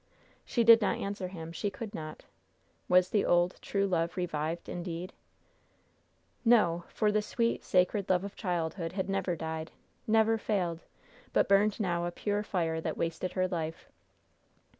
[0.43, 1.51] She did not answer him.
[1.51, 2.25] She could not.
[2.89, 5.13] Was the old, true love revived, indeed?
[6.43, 6.85] No!
[6.87, 9.69] for the sweet, sacred love of childhood had never died,
[10.07, 10.81] never failed,
[11.33, 13.89] but burned now a pure fire that wasted her life.